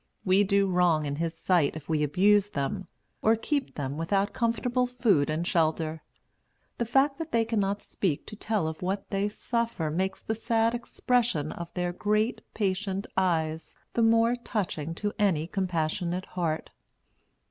[0.25, 2.87] We do wrong in his sight if we abuse them,
[3.21, 6.01] or keep them without comfortable food and shelter.
[6.79, 10.73] The fact that they cannot speak to tell of what they suffer makes the sad
[10.73, 16.71] expression of their great patient eyes the more touching to any compassionate heart.